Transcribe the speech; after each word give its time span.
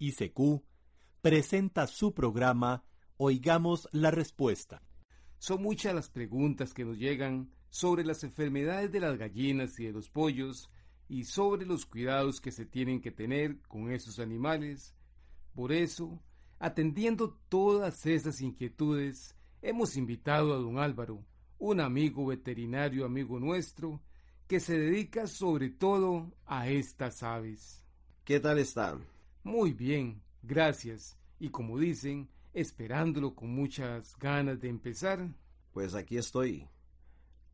ICQ, 0.00 0.62
presenta 1.20 1.86
su 1.86 2.14
programa 2.14 2.82
Oigamos 3.18 3.86
la 3.92 4.10
Respuesta. 4.10 4.82
Son 5.38 5.62
muchas 5.62 5.94
las 5.94 6.08
preguntas 6.08 6.72
que 6.72 6.84
nos 6.84 6.98
llegan 6.98 7.50
sobre 7.68 8.04
las 8.04 8.24
enfermedades 8.24 8.90
de 8.90 9.00
las 9.00 9.18
gallinas 9.18 9.78
y 9.78 9.84
de 9.84 9.92
los 9.92 10.10
pollos 10.10 10.70
y 11.08 11.24
sobre 11.24 11.66
los 11.66 11.84
cuidados 11.84 12.40
que 12.40 12.50
se 12.50 12.64
tienen 12.64 13.00
que 13.00 13.10
tener 13.10 13.60
con 13.68 13.92
esos 13.92 14.18
animales. 14.18 14.94
Por 15.54 15.70
eso, 15.70 16.22
atendiendo 16.58 17.38
todas 17.50 18.06
esas 18.06 18.40
inquietudes, 18.40 19.36
hemos 19.60 19.96
invitado 19.96 20.54
a 20.54 20.56
don 20.56 20.78
Álvaro, 20.78 21.24
un 21.58 21.80
amigo 21.80 22.24
veterinario 22.26 23.04
amigo 23.04 23.38
nuestro, 23.38 24.00
que 24.46 24.60
se 24.60 24.78
dedica 24.78 25.26
sobre 25.26 25.68
todo 25.68 26.32
a 26.46 26.68
estas 26.68 27.22
aves. 27.22 27.84
¿Qué 28.24 28.40
tal 28.40 28.58
están? 28.58 29.04
Muy 29.42 29.72
bien, 29.72 30.22
gracias. 30.42 31.18
Y 31.38 31.48
como 31.48 31.78
dicen, 31.78 32.28
esperándolo 32.52 33.34
con 33.34 33.50
muchas 33.50 34.16
ganas 34.18 34.60
de 34.60 34.68
empezar. 34.68 35.28
Pues 35.72 35.94
aquí 35.94 36.16
estoy. 36.16 36.68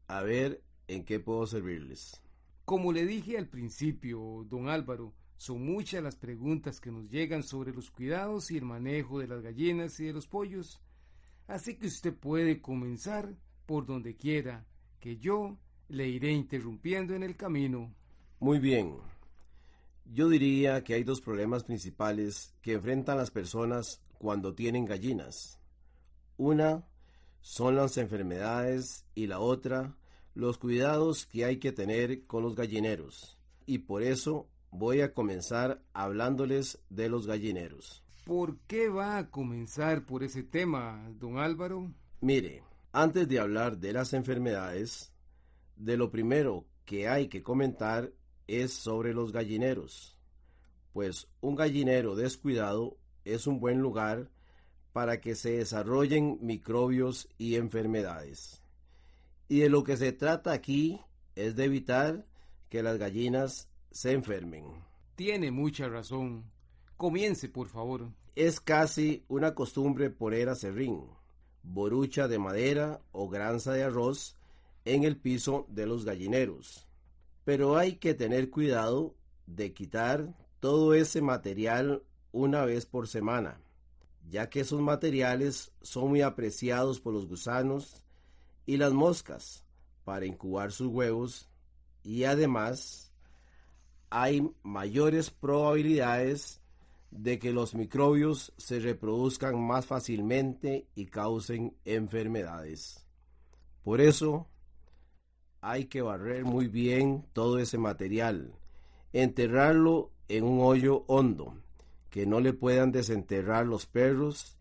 A 0.09 0.23
ver 0.23 0.63
en 0.89 1.05
qué 1.05 1.21
puedo 1.21 1.47
servirles. 1.47 2.23
Como 2.65 2.93
le 2.93 3.07
dije 3.07 3.39
al 3.39 3.49
principio, 3.49 4.45
don 4.49 4.69
Álvaro, 4.69 5.15
son 5.37 5.65
muchas 5.65 6.03
las 6.03 6.17
preguntas 6.17 6.81
que 6.81 6.91
nos 6.91 7.09
llegan 7.09 7.43
sobre 7.43 7.73
los 7.73 7.91
cuidados 7.91 8.51
y 8.51 8.57
el 8.57 8.65
manejo 8.65 9.19
de 9.21 9.29
las 9.29 9.43
gallinas 9.43 10.01
y 10.01 10.07
de 10.07 10.13
los 10.13 10.27
pollos. 10.27 10.81
Así 11.47 11.77
que 11.77 11.87
usted 11.87 12.15
puede 12.15 12.61
comenzar 12.61 13.37
por 13.67 13.87
donde 13.87 14.17
quiera, 14.17 14.67
que 14.99 15.19
yo 15.19 15.59
le 15.89 16.09
iré 16.09 16.33
interrumpiendo 16.33 17.15
en 17.15 17.23
el 17.23 17.37
camino. 17.37 17.95
Muy 18.41 18.59
bien. 18.59 18.97
Yo 20.13 20.29
diría 20.29 20.83
que 20.85 20.95
hay 20.95 21.05
dos 21.05 21.21
problemas 21.21 21.65
principales 21.65 22.55
que 22.63 22.75
enfrentan 22.75 23.19
las 23.19 23.31
personas 23.31 24.01
cuando 24.19 24.55
tienen 24.55 24.85
gallinas. 24.85 25.59
Una 26.37 26.85
son 27.41 27.77
las 27.77 27.97
enfermedades 27.99 29.05
y 29.15 29.27
la 29.27 29.41
otra 29.41 29.97
los 30.35 30.59
cuidados 30.59 31.25
que 31.27 31.45
hay 31.45 31.59
que 31.59 31.73
tener 31.73 32.27
con 32.27 32.43
los 32.43 32.55
gallineros. 32.55 33.39
Y 33.65 33.79
por 33.79 34.03
eso 34.03 34.49
voy 34.71 35.01
a 35.01 35.15
comenzar 35.15 35.83
hablándoles 35.95 36.79
de 36.91 37.09
los 37.09 37.27
gallineros. 37.27 38.05
¿Por 38.25 38.59
qué 38.67 38.89
va 38.89 39.17
a 39.17 39.31
comenzar 39.31 40.05
por 40.05 40.23
ese 40.25 40.43
tema, 40.43 41.11
don 41.19 41.39
Álvaro? 41.39 41.91
Mire, 42.21 42.63
antes 42.93 43.29
de 43.29 43.39
hablar 43.39 43.79
de 43.79 43.93
las 43.93 44.13
enfermedades, 44.13 45.13
de 45.77 45.97
lo 45.97 46.11
primero 46.11 46.67
que 46.85 47.09
hay 47.09 47.29
que 47.29 47.43
comentar 47.43 48.13
es 48.47 48.73
sobre 48.73 49.13
los 49.13 49.33
gallineros, 49.33 50.17
pues 50.93 51.29
un 51.41 51.57
gallinero 51.57 52.17
descuidado 52.17 52.97
es 53.25 53.47
un 53.47 53.61
buen 53.61 53.81
lugar 53.81 54.31
para 54.93 55.21
que 55.21 55.35
se 55.35 55.59
desarrollen 55.59 56.39
microbios 56.41 57.29
y 57.37 57.57
enfermedades. 57.57 58.63
Y 59.49 59.59
de 59.59 59.69
lo 59.69 59.85
que 59.85 59.97
se 59.97 60.13
trata 60.13 60.53
aquí 60.53 61.01
es 61.35 61.55
de 61.55 61.65
evitar 61.65 62.25
que 62.71 62.83
las 62.83 62.99
gallinas 62.99 63.69
se 63.91 64.13
enfermen. 64.13 64.65
Tiene 65.15 65.51
mucha 65.51 65.89
razón. 65.89 66.45
Comience, 66.97 67.49
por 67.49 67.69
favor. 67.69 68.11
Es 68.35 68.61
casi 68.61 69.25
una 69.29 69.55
costumbre 69.55 70.11
poner 70.11 70.49
acerrín, 70.49 71.05
borucha 71.63 72.29
de 72.29 72.39
madera 72.39 73.01
o 73.13 73.29
granza 73.29 73.73
de 73.73 73.83
arroz 73.83 74.37
en 74.85 75.05
el 75.05 75.17
piso 75.17 75.67
de 75.69 75.87
los 75.87 76.05
gallineros. 76.05 76.86
Pero 77.47 77.77
hay 77.77 77.95
que 77.95 78.13
tener 78.13 78.51
cuidado 78.51 79.15
de 79.47 79.73
quitar 79.73 80.35
todo 80.59 80.95
ese 80.95 81.23
material 81.23 82.03
una 82.33 82.65
vez 82.65 82.87
por 82.87 83.07
semana, 83.07 83.61
ya 84.29 84.51
que 84.51 84.59
esos 84.59 84.81
materiales 84.81 85.71
son 85.81 86.09
muy 86.09 86.23
apreciados 86.23 87.01
por 87.01 87.15
los 87.15 87.29
gusanos 87.29 88.03
y 88.67 88.79
las 88.79 88.93
moscas 88.93 89.65
para 90.03 90.27
incubar 90.27 90.73
sus 90.73 90.89
huevos 90.89 91.49
y 92.03 92.25
además 92.25 93.13
hay 94.11 94.51
mayores 94.65 95.31
probabilidades 95.31 96.61
de 97.13 97.39
que 97.39 97.53
los 97.53 97.77
microbios 97.77 98.53
se 98.57 98.81
reproduzcan 98.81 99.57
más 99.65 99.87
fácilmente 99.87 100.89
y 100.97 101.07
causen 101.07 101.77
enfermedades. 101.85 103.07
Por 103.85 104.01
eso, 104.01 104.49
hay 105.69 105.87
que 105.87 106.01
barrer 106.01 106.45
muy 106.45 106.69
bien 106.69 107.27
todo 107.33 107.59
ese 107.59 107.77
material, 107.77 108.55
enterrarlo 109.13 110.13
en 110.29 110.45
un 110.45 110.61
hoyo 110.61 111.03
hondo, 111.09 111.57
que 112.09 112.25
no 112.25 112.39
le 112.39 112.53
puedan 112.53 112.93
desenterrar 112.93 113.67
los 113.67 113.85
perros, 113.85 114.57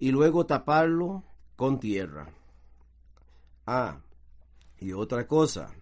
y 0.00 0.10
luego 0.10 0.44
taparlo 0.44 1.22
con 1.54 1.78
tierra. 1.78 2.28
Ah, 3.66 4.00
y 4.80 4.92
otra 4.92 5.28
cosa, 5.28 5.72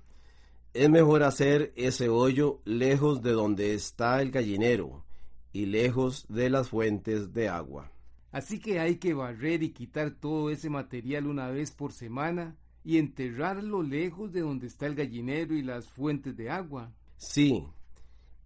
es 0.74 0.90
mejor 0.90 1.22
hacer 1.22 1.72
ese 1.74 2.10
hoyo 2.10 2.60
lejos 2.66 3.22
de 3.22 3.32
donde 3.32 3.72
está 3.72 4.20
el 4.20 4.30
gallinero 4.30 5.06
y 5.54 5.66
lejos 5.66 6.26
de 6.28 6.50
las 6.50 6.68
fuentes 6.68 7.32
de 7.32 7.48
agua. 7.48 7.90
Así 8.30 8.60
que 8.60 8.78
hay 8.78 8.96
que 8.96 9.14
barrer 9.14 9.62
y 9.62 9.70
quitar 9.70 10.10
todo 10.10 10.50
ese 10.50 10.68
material 10.68 11.26
una 11.26 11.48
vez 11.48 11.70
por 11.70 11.92
semana 11.92 12.56
y 12.84 12.98
enterrarlo 12.98 13.82
lejos 13.82 14.32
de 14.32 14.40
donde 14.40 14.66
está 14.66 14.86
el 14.86 14.94
gallinero 14.94 15.54
y 15.54 15.62
las 15.62 15.88
fuentes 15.88 16.36
de 16.36 16.50
agua. 16.50 16.92
Sí, 17.16 17.64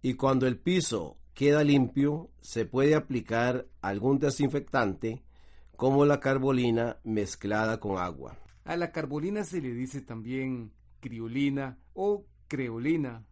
y 0.01 0.13
cuando 0.15 0.47
el 0.47 0.57
piso 0.57 1.17
queda 1.33 1.63
limpio, 1.63 2.29
se 2.41 2.65
puede 2.65 2.95
aplicar 2.95 3.67
algún 3.81 4.19
desinfectante 4.19 5.23
como 5.75 6.05
la 6.05 6.19
carbolina 6.19 6.97
mezclada 7.03 7.79
con 7.79 7.97
agua. 7.97 8.37
A 8.63 8.77
la 8.77 8.91
carbolina 8.91 9.43
se 9.43 9.61
le 9.61 9.73
dice 9.73 10.01
también 10.01 10.71
criolina 10.99 11.77
o 11.93 12.25
creolina. 12.47 13.25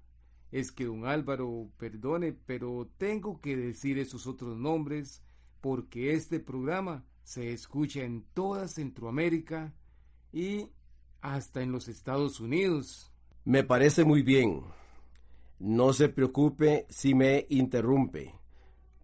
Es 0.51 0.71
que 0.71 0.85
don 0.85 1.05
Álvaro, 1.05 1.69
perdone, 1.77 2.33
pero 2.33 2.89
tengo 2.97 3.41
que 3.41 3.55
decir 3.55 3.97
esos 3.97 4.27
otros 4.27 4.57
nombres 4.57 5.23
porque 5.61 6.13
este 6.13 6.39
programa 6.39 7.05
se 7.23 7.53
escucha 7.53 8.03
en 8.03 8.25
toda 8.33 8.67
Centroamérica 8.67 9.73
y 10.31 10.69
hasta 11.23 11.61
en 11.61 11.71
los 11.71 11.87
Estados 11.87 12.39
Unidos. 12.39 13.09
Me 13.45 13.63
parece 13.63 14.03
muy 14.03 14.21
bien. 14.21 14.61
No 15.57 15.93
se 15.93 16.09
preocupe 16.09 16.85
si 16.89 17.15
me 17.15 17.47
interrumpe. 17.49 18.35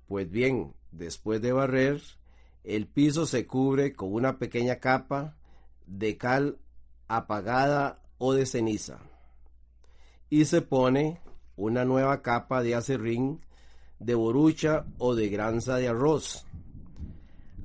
Pues 0.07 0.29
bien, 0.29 0.75
después 0.91 1.41
de 1.41 1.53
barrer, 1.53 2.01
el 2.65 2.87
piso 2.87 3.25
se 3.25 3.47
cubre 3.47 3.93
con 3.93 4.13
una 4.13 4.37
pequeña 4.37 4.75
capa 4.75 5.37
de 5.87 6.17
cal 6.17 6.59
apagada 7.07 8.03
o 8.17 8.33
de 8.33 8.45
ceniza. 8.45 8.99
Y 10.29 10.45
se 10.45 10.61
pone 10.61 11.21
una 11.55 11.85
nueva 11.85 12.21
capa 12.21 12.61
de 12.61 12.75
acerrín, 12.75 13.39
de 13.99 14.15
borucha 14.15 14.85
o 14.97 15.15
de 15.15 15.29
granza 15.29 15.77
de 15.77 15.87
arroz. 15.87 16.45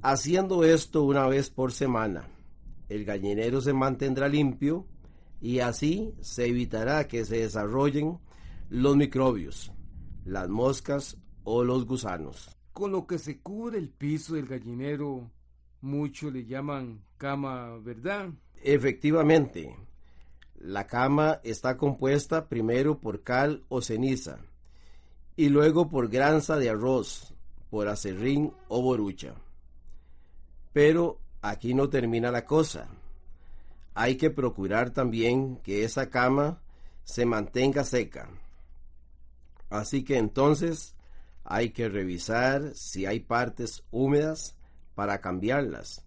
Haciendo 0.01 0.65
esto 0.65 1.03
una 1.03 1.27
vez 1.27 1.51
por 1.51 1.73
semana 1.73 2.29
el 2.89 3.05
gallinero 3.05 3.61
se 3.61 3.73
mantendrá 3.73 4.29
limpio 4.29 4.87
y 5.41 5.61
así 5.61 6.15
se 6.21 6.47
evitará 6.47 7.07
que 7.07 7.25
se 7.25 7.39
desarrollen 7.39 8.19
los 8.71 8.97
microbios, 8.97 9.73
las 10.25 10.49
moscas 10.49 11.19
o 11.45 11.65
los 11.65 11.87
gusanos. 11.87 12.57
Con 12.73 12.93
lo 12.93 13.07
que 13.07 13.19
se 13.19 13.41
cubre 13.41 13.79
el 13.79 13.91
piso 13.91 14.35
del 14.35 14.47
gallinero, 14.47 15.31
mucho 15.81 16.31
le 16.31 16.45
llaman 16.45 17.05
cama, 17.19 17.79
¿verdad? 17.79 18.31
Efectivamente, 18.63 19.77
la 20.57 20.87
cama 20.87 21.41
está 21.45 21.77
compuesta 21.77 22.49
primero 22.49 22.99
por 22.99 23.23
cal 23.23 23.65
o 23.69 23.83
ceniza 23.83 24.39
y 25.37 25.51
luego 25.51 25.89
por 25.89 26.09
granza 26.09 26.57
de 26.57 26.71
arroz, 26.71 27.35
por 27.71 27.89
acerrín 27.89 28.53
o 28.69 28.83
borucha. 28.83 29.35
Pero 30.73 31.21
aquí 31.45 31.75
no 31.75 31.91
termina 31.91 32.31
la 32.31 32.47
cosa. 32.47 32.89
Hay 33.93 34.17
que 34.17 34.31
procurar 34.31 34.91
también 34.91 35.57
que 35.59 35.85
esa 35.85 36.09
cama 36.09 36.63
se 37.05 37.27
mantenga 37.27 37.85
seca. 37.85 38.31
Así 39.69 40.05
que 40.05 40.17
entonces 40.17 40.95
hay 41.45 41.71
que 41.71 41.91
revisar 41.91 42.75
si 42.75 43.05
hay 43.05 43.21
partes 43.21 43.85
húmedas 43.91 44.57
para 44.95 45.21
cambiarlas 45.21 46.03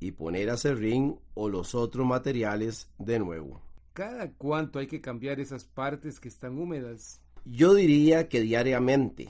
y 0.00 0.12
poner 0.12 0.48
a 0.48 0.56
serrín 0.56 1.20
o 1.34 1.50
los 1.50 1.74
otros 1.74 2.06
materiales 2.06 2.88
de 2.98 3.18
nuevo. 3.18 3.60
¿Cada 3.92 4.32
cuánto 4.32 4.78
hay 4.78 4.86
que 4.86 5.02
cambiar 5.02 5.38
esas 5.38 5.64
partes 5.64 6.18
que 6.18 6.28
están 6.28 6.58
húmedas? 6.58 7.20
Yo 7.44 7.74
diría 7.74 8.28
que 8.28 8.40
diariamente 8.40 9.28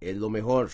es 0.00 0.16
lo 0.16 0.30
mejor. 0.30 0.70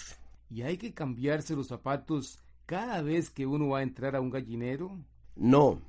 ¿Y 0.50 0.62
hay 0.62 0.76
que 0.76 0.94
cambiarse 0.94 1.56
los 1.56 1.66
zapatos 1.66 2.38
cada 2.68 3.00
vez 3.00 3.30
que 3.30 3.46
uno 3.46 3.70
va 3.70 3.78
a 3.78 3.82
entrar 3.82 4.14
a 4.14 4.20
un 4.20 4.28
gallinero? 4.28 5.02
No. 5.34 5.80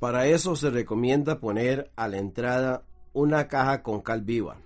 Para 0.00 0.26
eso 0.26 0.56
se 0.56 0.70
recomienda 0.70 1.40
poner 1.40 1.92
a 1.94 2.08
la 2.08 2.16
entrada 2.16 2.86
una 3.12 3.48
caja 3.48 3.82
con 3.82 4.00
cal 4.00 4.22
viva. 4.22 4.56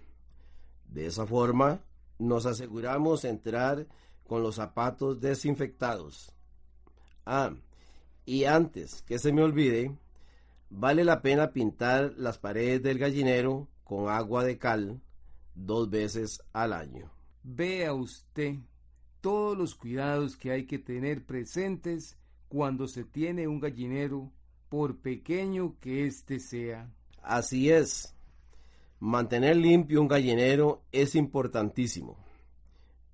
De 0.87 1.06
esa 1.06 1.26
forma 1.26 1.81
nos 2.20 2.46
aseguramos 2.46 3.25
entrar 3.25 3.88
con 4.28 4.44
los 4.44 4.54
zapatos 4.54 5.20
desinfectados. 5.20 6.32
Ah, 7.26 7.52
y 8.25 8.44
antes 8.44 9.02
que 9.02 9.19
se 9.19 9.32
me 9.32 9.43
olvide, 9.43 9.99
vale 10.70 11.02
la 11.02 11.20
pena 11.20 11.52
pintar 11.52 12.14
las 12.16 12.38
paredes 12.38 12.81
del 12.81 13.00
gallinero 13.00 13.66
con 13.82 14.08
agua 14.08 14.44
de 14.44 14.56
cal 14.56 15.00
dos 15.56 15.90
veces 15.90 16.44
al 16.52 16.72
año. 16.72 17.10
Vea 17.43 17.93
usted 17.93 18.58
todos 19.22 19.56
los 19.56 19.74
cuidados 19.74 20.36
que 20.36 20.50
hay 20.50 20.66
que 20.66 20.78
tener 20.78 21.24
presentes 21.24 22.19
cuando 22.48 22.86
se 22.86 23.04
tiene 23.04 23.48
un 23.48 23.60
gallinero, 23.60 24.30
por 24.69 24.98
pequeño 24.98 25.76
que 25.80 26.06
éste 26.06 26.38
sea. 26.40 26.90
Así 27.22 27.70
es. 27.70 28.14
Mantener 29.00 29.56
limpio 29.56 30.00
un 30.00 30.08
gallinero 30.08 30.82
es 30.92 31.14
importantísimo, 31.14 32.16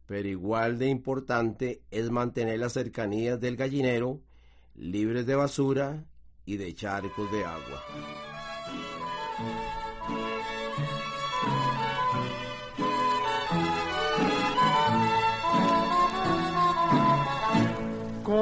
pero 0.07 0.29
igual 0.29 0.79
de 0.79 0.89
importante 0.89 1.83
es 1.91 2.11
mantener 2.11 2.59
las 2.59 2.73
cercanías 2.73 3.41
del 3.41 3.57
gallinero 3.57 4.21
libres 4.75 5.27
de 5.27 5.35
basura 5.35 6.05
y 6.47 6.57
de 6.57 6.75
charcos 6.75 7.31
de 7.33 7.45
agua. 7.45 8.38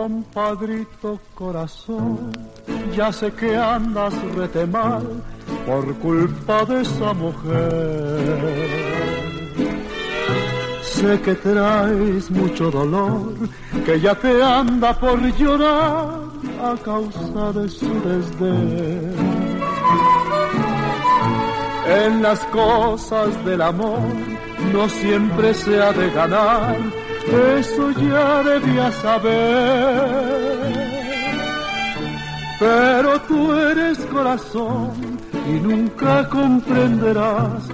Compadrito 0.06 1.18
corazón, 1.34 2.30
ya 2.96 3.10
sé 3.12 3.32
que 3.32 3.56
andas 3.56 4.14
rete 4.36 4.64
mal 4.64 5.02
por 5.66 5.92
culpa 5.96 6.64
de 6.64 6.82
esa 6.82 7.12
mujer. 7.12 8.46
Sé 10.80 11.20
que 11.22 11.34
traes 11.34 12.30
mucho 12.30 12.70
dolor, 12.70 13.34
que 13.84 14.00
ya 14.00 14.14
te 14.14 14.40
anda 14.40 14.94
por 14.94 15.20
llorar 15.38 16.20
a 16.62 16.76
causa 16.84 17.52
de 17.58 17.68
su 17.68 17.92
desdén. 18.06 19.12
En 22.04 22.22
las 22.22 22.38
cosas 22.60 23.44
del 23.44 23.60
amor 23.60 24.06
no 24.72 24.88
siempre 24.88 25.52
se 25.52 25.82
ha 25.82 25.92
de 25.92 26.08
ganar, 26.10 26.76
eso 27.28 27.90
ya 27.90 28.42
debía 28.42 28.90
saber. 28.92 30.56
Pero 32.58 33.20
tú 33.22 33.52
eres 33.52 33.98
corazón 34.06 34.90
y 35.46 35.60
nunca 35.60 36.28
comprenderás 36.28 37.68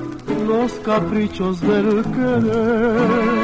los 0.47 0.73
caprichos 0.81 1.61
del 1.61 2.03
querer. 2.15 3.43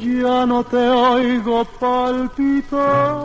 Ya 0.00 0.46
no 0.46 0.62
te 0.64 0.76
oigo 0.76 1.64
palpitar 1.80 3.16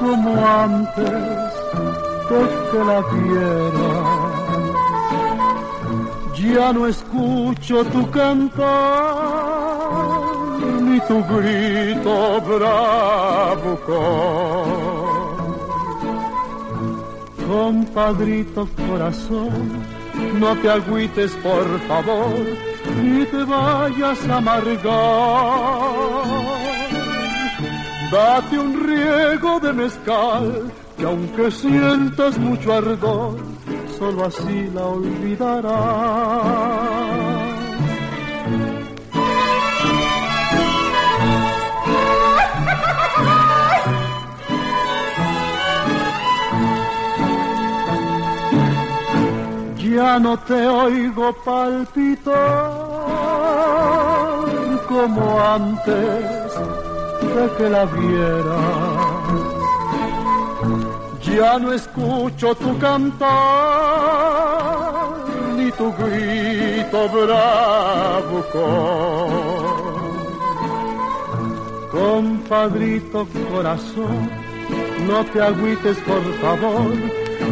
como 0.00 0.46
antes 0.46 1.50
de 2.30 2.40
que 2.70 2.84
la 2.84 3.00
viera 3.12 4.19
ya 6.40 6.72
no 6.72 6.86
escucho 6.86 7.84
tu 7.84 8.10
cantar 8.10 9.40
ni 10.82 11.00
tu 11.00 11.22
grito 11.24 12.40
bravucón. 12.40 13.90
Compadrito 17.46 18.68
corazón, 18.88 19.72
no 20.38 20.56
te 20.56 20.70
agüites 20.70 21.32
por 21.42 21.66
favor, 21.88 22.32
ni 23.02 23.24
te 23.24 23.44
vayas 23.44 24.28
a 24.28 24.36
amargar. 24.36 24.90
Date 28.12 28.58
un 28.58 28.72
riego 28.86 29.60
de 29.60 29.72
mezcal, 29.72 30.72
que 30.96 31.04
aunque 31.04 31.50
sientas 31.50 32.38
mucho 32.38 32.72
ardor, 32.72 33.36
solo 34.00 34.24
así 34.24 34.70
la 34.74 34.86
olvidarás. 34.86 35.80
Ya 49.96 50.18
no 50.18 50.38
te 50.48 50.66
oigo 50.66 51.26
palpitar 51.44 52.70
como 54.88 55.22
antes 55.56 56.50
de 57.34 57.44
que 57.56 57.68
la 57.68 57.84
vieras 57.84 58.89
ya 61.36 61.58
no 61.58 61.72
escucho 61.72 62.54
tu 62.54 62.78
cantar 62.78 63.30
ni 65.56 65.70
tu 65.72 65.92
grito 65.92 67.08
bravucón. 67.08 69.30
Compadrito 71.90 73.26
corazón, 73.50 74.30
no 75.08 75.24
te 75.32 75.40
agüites 75.40 75.96
por 75.98 76.22
favor, 76.42 76.94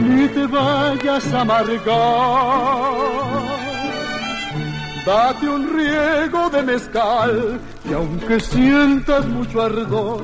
ni 0.09 0.29
te 0.29 0.47
vayas 0.47 1.35
a 1.35 1.41
amargar. 1.41 3.19
Date 5.05 5.49
un 5.49 5.69
riego 5.75 6.49
de 6.51 6.63
mezcal, 6.63 7.61
que 7.87 7.95
aunque 7.95 8.41
sientas 8.41 9.27
mucho 9.27 9.63
ardor, 9.63 10.23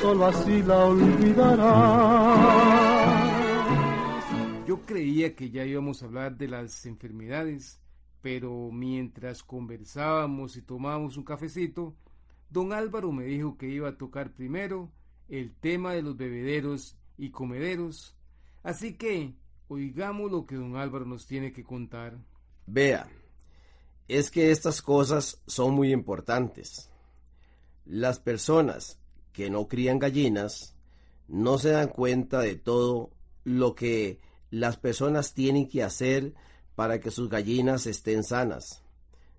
solo 0.00 0.26
así 0.26 0.62
la 0.62 0.78
olvidarás. 0.78 2.91
Creía 4.86 5.34
que 5.36 5.50
ya 5.50 5.64
íbamos 5.64 6.02
a 6.02 6.06
hablar 6.06 6.36
de 6.36 6.48
las 6.48 6.84
enfermedades, 6.86 7.80
pero 8.20 8.70
mientras 8.72 9.42
conversábamos 9.42 10.56
y 10.56 10.62
tomábamos 10.62 11.16
un 11.16 11.24
cafecito, 11.24 11.94
don 12.50 12.72
Álvaro 12.72 13.12
me 13.12 13.24
dijo 13.24 13.56
que 13.56 13.68
iba 13.68 13.88
a 13.88 13.96
tocar 13.96 14.32
primero 14.32 14.90
el 15.28 15.54
tema 15.54 15.94
de 15.94 16.02
los 16.02 16.16
bebederos 16.16 16.96
y 17.16 17.30
comederos. 17.30 18.16
Así 18.62 18.94
que 18.94 19.34
oigamos 19.68 20.30
lo 20.30 20.46
que 20.46 20.56
don 20.56 20.76
Álvaro 20.76 21.06
nos 21.06 21.26
tiene 21.26 21.52
que 21.52 21.64
contar. 21.64 22.18
Vea, 22.66 23.08
es 24.08 24.30
que 24.30 24.50
estas 24.50 24.82
cosas 24.82 25.40
son 25.46 25.74
muy 25.74 25.92
importantes. 25.92 26.90
Las 27.86 28.18
personas 28.18 28.98
que 29.32 29.48
no 29.48 29.68
crían 29.68 29.98
gallinas 29.98 30.76
no 31.28 31.58
se 31.58 31.70
dan 31.70 31.88
cuenta 31.88 32.40
de 32.40 32.56
todo 32.56 33.10
lo 33.44 33.74
que 33.74 34.20
las 34.52 34.76
personas 34.76 35.32
tienen 35.32 35.66
que 35.66 35.82
hacer 35.82 36.34
para 36.74 37.00
que 37.00 37.10
sus 37.10 37.30
gallinas 37.30 37.86
estén 37.86 38.22
sanas, 38.22 38.82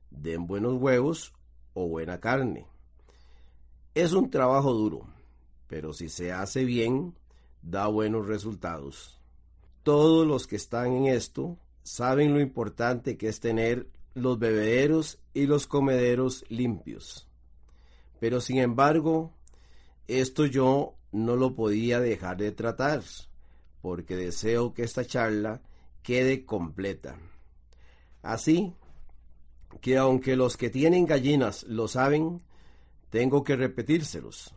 den 0.09 0.47
buenos 0.47 0.73
huevos 0.73 1.33
o 1.75 1.87
buena 1.87 2.19
carne. 2.19 2.65
Es 3.93 4.13
un 4.13 4.31
trabajo 4.31 4.73
duro, 4.73 5.05
pero 5.67 5.93
si 5.93 6.09
se 6.09 6.31
hace 6.31 6.65
bien, 6.65 7.13
da 7.61 7.85
buenos 7.85 8.25
resultados. 8.25 9.21
Todos 9.83 10.25
los 10.25 10.47
que 10.47 10.55
están 10.55 10.93
en 10.93 11.05
esto 11.05 11.59
saben 11.83 12.33
lo 12.33 12.41
importante 12.41 13.15
que 13.15 13.27
es 13.27 13.39
tener 13.39 13.87
los 14.15 14.39
bebederos 14.39 15.19
y 15.35 15.45
los 15.45 15.67
comederos 15.67 16.43
limpios. 16.49 17.27
Pero 18.19 18.41
sin 18.41 18.57
embargo, 18.57 19.31
esto 20.07 20.47
yo 20.47 20.95
no 21.11 21.35
lo 21.35 21.53
podía 21.53 21.99
dejar 21.99 22.37
de 22.37 22.51
tratar, 22.51 23.03
porque 23.83 24.15
deseo 24.15 24.73
que 24.73 24.83
esta 24.83 25.03
charla 25.03 25.61
quede 26.03 26.45
completa. 26.45 27.19
Así 28.21 28.73
que 29.81 29.97
aunque 29.97 30.37
los 30.37 30.55
que 30.55 30.69
tienen 30.69 31.05
gallinas 31.05 31.63
lo 31.63 31.89
saben, 31.89 32.41
tengo 33.09 33.43
que 33.43 33.57
repetírselos. 33.57 34.55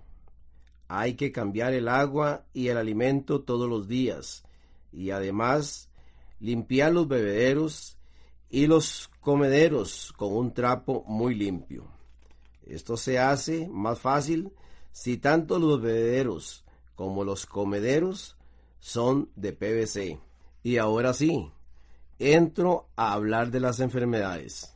Hay 0.86 1.14
que 1.14 1.32
cambiar 1.32 1.74
el 1.74 1.88
agua 1.88 2.46
y 2.52 2.68
el 2.68 2.76
alimento 2.76 3.42
todos 3.42 3.68
los 3.68 3.88
días 3.88 4.44
y 4.92 5.10
además 5.10 5.90
limpiar 6.38 6.92
los 6.92 7.08
bebederos 7.08 7.98
y 8.48 8.68
los 8.68 9.10
comederos 9.18 10.14
con 10.16 10.34
un 10.34 10.54
trapo 10.54 11.02
muy 11.08 11.34
limpio. 11.34 11.88
Esto 12.64 12.96
se 12.96 13.18
hace 13.18 13.66
más 13.66 13.98
fácil 13.98 14.52
si 14.92 15.16
tanto 15.16 15.58
los 15.58 15.82
bebederos 15.82 16.64
como 16.94 17.24
los 17.24 17.44
comederos 17.44 18.35
son 18.80 19.30
de 19.36 19.52
PVC. 19.52 20.18
Y 20.62 20.78
ahora 20.78 21.12
sí, 21.12 21.50
entro 22.18 22.88
a 22.96 23.12
hablar 23.12 23.50
de 23.50 23.60
las 23.60 23.80
enfermedades. 23.80 24.74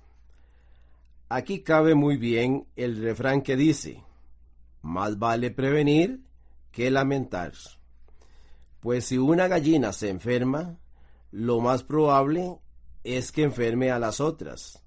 Aquí 1.28 1.62
cabe 1.62 1.94
muy 1.94 2.16
bien 2.16 2.66
el 2.76 3.00
refrán 3.00 3.42
que 3.42 3.56
dice, 3.56 4.02
más 4.82 5.18
vale 5.18 5.50
prevenir 5.50 6.20
que 6.72 6.90
lamentar. 6.90 7.52
Pues 8.80 9.04
si 9.06 9.18
una 9.18 9.46
gallina 9.46 9.92
se 9.92 10.08
enferma, 10.08 10.78
lo 11.30 11.60
más 11.60 11.82
probable 11.82 12.58
es 13.04 13.30
que 13.30 13.42
enferme 13.42 13.90
a 13.90 13.98
las 13.98 14.20
otras. 14.20 14.82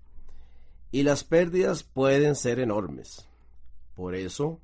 Y 0.92 1.04
las 1.04 1.24
pérdidas 1.24 1.84
pueden 1.84 2.36
ser 2.36 2.60
enormes. 2.60 3.28
Por 3.96 4.16
eso, 4.16 4.60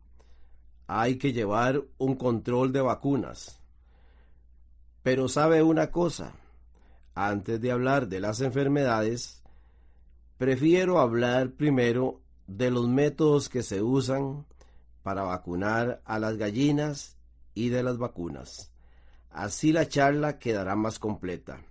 hay 0.88 1.18
que 1.18 1.34
llevar 1.34 1.84
un 1.98 2.16
control 2.16 2.74
de 2.74 2.82
vacunas. 2.82 3.59
Pero 5.04 5.28
sabe 5.28 5.64
una 5.64 5.92
cosa, 5.92 6.34
antes 7.16 7.60
de 7.62 7.72
hablar 7.72 8.08
de 8.08 8.20
las 8.20 8.42
enfermedades, 8.42 9.44
prefiero 10.38 11.00
hablar 11.00 11.52
primero 11.52 12.22
de 12.48 12.72
los 12.72 12.88
métodos 12.88 13.50
que 13.50 13.64
se 13.64 13.82
usan 13.82 14.46
para 15.04 15.24
vacunar 15.24 16.02
a 16.06 16.20
las 16.20 16.38
gallinas 16.38 17.18
y 17.54 17.70
de 17.70 17.84
las 17.84 17.98
vacunas. 17.98 18.72
Así 19.30 19.72
la 19.72 19.88
charla 19.88 20.40
quedará 20.40 20.76
más 20.76 21.00
completa. 21.00 21.62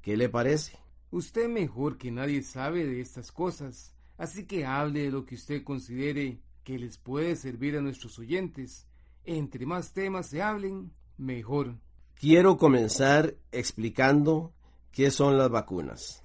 ¿Qué 0.00 0.16
le 0.16 0.28
parece? 0.28 0.78
Usted 1.10 1.48
mejor 1.48 1.98
que 1.98 2.10
nadie 2.10 2.42
sabe 2.42 2.86
de 2.86 3.00
estas 3.00 3.32
cosas, 3.32 3.94
así 4.16 4.46
que 4.46 4.64
hable 4.64 5.02
de 5.02 5.10
lo 5.10 5.26
que 5.26 5.34
usted 5.34 5.64
considere 5.64 6.40
que 6.64 6.78
les 6.78 6.98
puede 6.98 7.36
servir 7.36 7.76
a 7.76 7.80
nuestros 7.80 8.18
oyentes. 8.18 8.86
Entre 9.24 9.66
más 9.66 9.92
temas 9.92 10.26
se 10.26 10.40
hablen, 10.40 10.92
mejor. 11.18 11.76
Quiero 12.20 12.58
comenzar 12.58 13.34
explicando 13.50 14.52
qué 14.92 15.10
son 15.10 15.38
las 15.38 15.48
vacunas. 15.48 16.22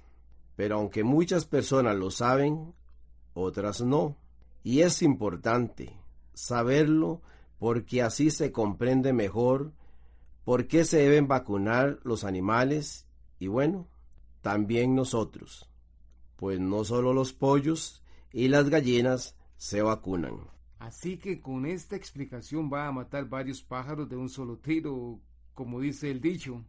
Pero 0.54 0.76
aunque 0.76 1.04
muchas 1.04 1.46
personas 1.46 1.96
lo 1.96 2.10
saben, 2.10 2.74
otras 3.32 3.80
no. 3.80 4.14
Y 4.62 4.80
es 4.80 5.00
importante 5.00 5.96
saberlo 6.34 7.22
porque 7.58 8.02
así 8.02 8.30
se 8.30 8.52
comprende 8.52 9.14
mejor 9.14 9.72
por 10.44 10.66
qué 10.66 10.84
se 10.84 10.98
deben 10.98 11.28
vacunar 11.28 11.98
los 12.02 12.24
animales 12.24 13.08
y 13.38 13.46
bueno, 13.46 13.88
también 14.42 14.94
nosotros, 14.94 15.70
pues 16.36 16.60
no 16.60 16.84
solo 16.84 17.14
los 17.14 17.32
pollos 17.32 18.02
y 18.34 18.48
las 18.48 18.68
gallinas 18.68 19.34
se 19.56 19.80
vacunan. 19.80 20.40
Así 20.78 21.16
que 21.16 21.40
con 21.40 21.64
esta 21.64 21.96
explicación 21.96 22.70
va 22.70 22.86
a 22.86 22.92
matar 22.92 23.30
varios 23.30 23.62
pájaros 23.62 24.10
de 24.10 24.16
un 24.16 24.28
solo 24.28 24.58
tiro, 24.58 25.22
como 25.56 25.80
dice 25.80 26.10
el 26.10 26.20
dicho. 26.20 26.62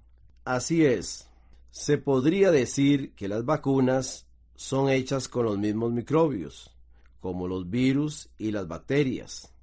Así 0.46 0.86
es. 0.86 1.28
Se 1.72 1.98
podría 1.98 2.52
decir 2.52 3.14
que 3.16 3.28
las 3.28 3.44
vacunas 3.44 4.26
son 4.56 4.90
hechas 4.90 5.28
con 5.28 5.46
los 5.46 5.58
mismos 5.58 5.92
microbios, 5.92 6.74
como 7.20 7.50
los 7.50 7.70
virus 7.70 8.30
y 8.38 8.52
las 8.52 8.66
bacterias, 8.68 9.54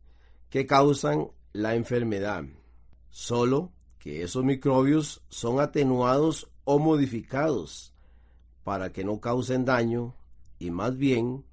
que 0.51 0.67
causan 0.67 1.29
la 1.55 1.75
enfermedad. 1.75 2.45
Solo 3.09 3.73
que 3.99 4.23
esos 4.23 4.45
microbios 4.45 5.23
son 5.31 5.59
atenuados 5.59 6.51
o 6.65 6.79
modificados 6.79 7.95
para 8.63 8.93
que 8.93 9.05
no 9.05 9.21
causen 9.21 9.65
daño 9.65 10.15
y 10.59 10.71
más 10.71 10.99
bien 10.99 11.47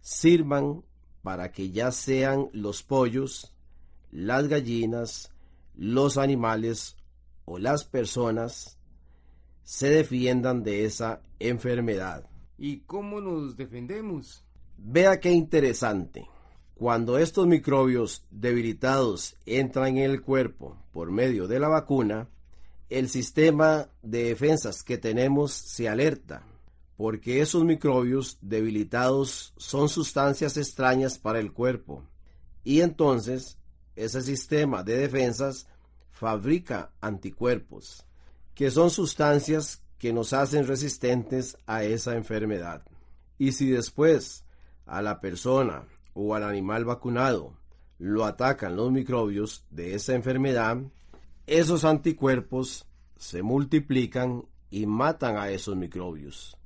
sirvan 0.00 0.82
para 1.22 1.52
que 1.52 1.70
ya 1.70 1.92
sean 1.92 2.48
los 2.52 2.82
pollos, 2.82 3.52
las 4.10 4.48
gallinas, 4.48 5.30
los 5.76 6.16
animales 6.16 6.96
o 7.44 7.58
las 7.58 7.84
personas 7.84 8.78
se 9.62 9.88
defiendan 9.88 10.62
de 10.62 10.84
esa 10.84 11.22
enfermedad. 11.38 12.28
¿Y 12.58 12.78
cómo 12.80 13.20
nos 13.20 13.56
defendemos? 13.56 14.44
Vea 14.78 15.20
qué 15.20 15.30
interesante. 15.30 16.26
Cuando 16.74 17.18
estos 17.18 17.46
microbios 17.46 18.24
debilitados 18.30 19.36
entran 19.46 19.96
en 19.96 20.10
el 20.10 20.22
cuerpo 20.22 20.76
por 20.92 21.10
medio 21.10 21.48
de 21.48 21.58
la 21.58 21.68
vacuna, 21.68 22.28
el 22.88 23.08
sistema 23.08 23.88
de 24.02 24.24
defensas 24.24 24.82
que 24.82 24.98
tenemos 24.98 25.52
se 25.52 25.88
alerta, 25.88 26.44
porque 26.96 27.40
esos 27.40 27.64
microbios 27.64 28.38
debilitados 28.40 29.52
son 29.56 29.88
sustancias 29.88 30.56
extrañas 30.56 31.18
para 31.18 31.40
el 31.40 31.52
cuerpo. 31.52 32.04
Y 32.62 32.80
entonces 32.80 33.58
ese 33.96 34.22
sistema 34.22 34.82
de 34.82 34.98
defensas 34.98 35.66
fabrica 36.10 36.92
anticuerpos, 37.00 38.04
que 38.54 38.70
son 38.70 38.90
sustancias 38.90 39.82
que 39.98 40.12
nos 40.12 40.32
hacen 40.32 40.66
resistentes 40.66 41.56
a 41.66 41.84
esa 41.84 42.14
enfermedad. 42.14 42.82
Y 43.38 43.52
si 43.52 43.68
después 43.70 44.44
a 44.86 45.02
la 45.02 45.20
persona 45.20 45.84
o 46.14 46.34
al 46.34 46.44
animal 46.44 46.84
vacunado 46.84 47.54
lo 47.98 48.24
atacan 48.24 48.76
los 48.76 48.92
microbios 48.92 49.64
de 49.70 49.94
esa 49.94 50.14
enfermedad, 50.14 50.78
esos 51.46 51.84
anticuerpos 51.84 52.86
se 53.16 53.42
multiplican 53.42 54.44
y 54.70 54.86
matan 54.86 55.36
a 55.36 55.50
esos 55.50 55.76
microbios, 55.76 56.56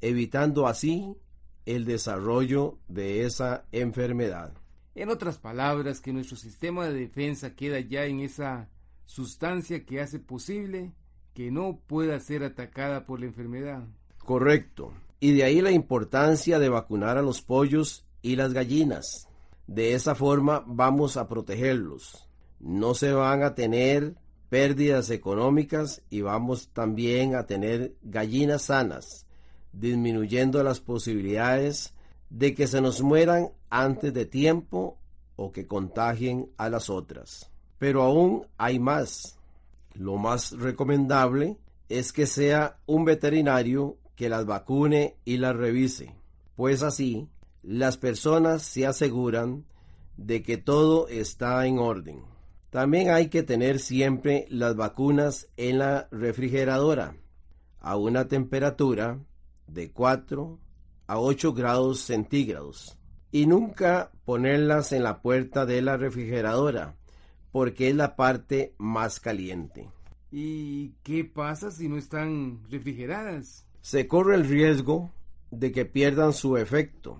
evitando 0.00 0.66
así 0.66 1.16
el 1.64 1.84
desarrollo 1.84 2.78
de 2.88 3.24
esa 3.24 3.64
enfermedad. 3.72 4.52
En 4.96 5.08
otras 5.10 5.38
palabras, 5.38 6.00
que 6.00 6.12
nuestro 6.12 6.36
sistema 6.36 6.86
de 6.86 6.94
defensa 6.94 7.54
queda 7.54 7.78
ya 7.78 8.06
en 8.06 8.18
esa 8.18 8.68
sustancia 9.04 9.84
que 9.84 10.00
hace 10.00 10.18
posible 10.18 10.92
que 11.34 11.52
no 11.52 11.78
pueda 11.86 12.18
ser 12.18 12.42
atacada 12.42 13.06
por 13.06 13.20
la 13.20 13.26
enfermedad. 13.26 13.84
Correcto. 14.18 14.92
Y 15.20 15.32
de 15.34 15.44
ahí 15.44 15.60
la 15.60 15.70
importancia 15.70 16.58
de 16.58 16.68
vacunar 16.68 17.16
a 17.16 17.22
los 17.22 17.40
pollos 17.42 18.04
y 18.22 18.34
las 18.34 18.52
gallinas. 18.52 19.28
De 19.68 19.94
esa 19.94 20.16
forma 20.16 20.64
vamos 20.66 21.16
a 21.16 21.28
protegerlos 21.28 22.26
no 22.60 22.94
se 22.94 23.12
van 23.12 23.42
a 23.42 23.54
tener 23.54 24.14
pérdidas 24.48 25.10
económicas 25.10 26.02
y 26.10 26.22
vamos 26.22 26.68
también 26.72 27.34
a 27.34 27.46
tener 27.46 27.94
gallinas 28.02 28.62
sanas, 28.62 29.26
disminuyendo 29.72 30.62
las 30.62 30.80
posibilidades 30.80 31.94
de 32.30 32.54
que 32.54 32.66
se 32.66 32.80
nos 32.80 33.02
mueran 33.02 33.50
antes 33.70 34.12
de 34.12 34.26
tiempo 34.26 34.98
o 35.36 35.52
que 35.52 35.66
contagien 35.66 36.50
a 36.56 36.68
las 36.68 36.90
otras. 36.90 37.50
Pero 37.78 38.02
aún 38.02 38.46
hay 38.56 38.78
más. 38.78 39.38
Lo 39.94 40.16
más 40.16 40.52
recomendable 40.52 41.58
es 41.88 42.12
que 42.12 42.26
sea 42.26 42.78
un 42.86 43.04
veterinario 43.04 43.96
que 44.14 44.28
las 44.28 44.46
vacune 44.46 45.16
y 45.24 45.36
las 45.36 45.54
revise, 45.54 46.14
pues 46.56 46.82
así 46.82 47.28
las 47.62 47.96
personas 47.96 48.62
se 48.62 48.86
aseguran 48.86 49.64
de 50.16 50.42
que 50.42 50.56
todo 50.56 51.08
está 51.08 51.66
en 51.66 51.78
orden. 51.78 52.22
También 52.70 53.10
hay 53.10 53.28
que 53.28 53.42
tener 53.42 53.80
siempre 53.80 54.46
las 54.50 54.76
vacunas 54.76 55.48
en 55.56 55.78
la 55.78 56.08
refrigeradora 56.10 57.16
a 57.80 57.96
una 57.96 58.28
temperatura 58.28 59.18
de 59.66 59.90
4 59.90 60.58
a 61.06 61.18
8 61.18 61.52
grados 61.52 62.00
centígrados 62.00 62.98
y 63.30 63.46
nunca 63.46 64.10
ponerlas 64.24 64.92
en 64.92 65.02
la 65.02 65.20
puerta 65.22 65.66
de 65.66 65.82
la 65.82 65.96
refrigeradora 65.96 66.96
porque 67.52 67.88
es 67.88 67.96
la 67.96 68.16
parte 68.16 68.74
más 68.78 69.20
caliente. 69.20 69.88
¿Y 70.30 70.90
qué 71.02 71.24
pasa 71.24 71.70
si 71.70 71.88
no 71.88 71.96
están 71.96 72.60
refrigeradas? 72.70 73.66
Se 73.80 74.06
corre 74.08 74.34
el 74.34 74.46
riesgo 74.46 75.10
de 75.50 75.72
que 75.72 75.84
pierdan 75.84 76.32
su 76.32 76.56
efecto 76.56 77.18